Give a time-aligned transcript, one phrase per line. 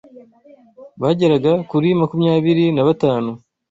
[1.01, 3.31] Bageraga kuri makumyabiri na batanu